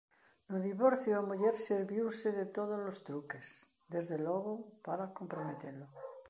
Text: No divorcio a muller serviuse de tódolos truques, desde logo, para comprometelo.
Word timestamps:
No 0.53 0.59
divorcio 0.61 1.11
a 1.17 1.25
muller 1.27 1.53
serviuse 1.69 2.29
de 2.37 2.45
tódolos 2.55 2.97
truques, 3.07 3.45
desde 3.93 4.17
logo, 4.27 4.53
para 4.85 5.11
comprometelo. 5.17 5.85